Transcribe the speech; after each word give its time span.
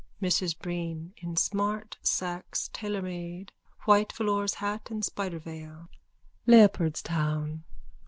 MRS 0.19 0.57
BREEN: 0.57 1.13
(In 1.17 1.35
smart 1.37 1.97
Saxe 2.01 2.71
tailormade, 2.73 3.49
white 3.85 4.11
velours 4.13 4.55
hat 4.55 4.89
and 4.89 5.05
spider 5.05 5.37
veil.) 5.37 5.89
Leopardstown. 6.47 7.61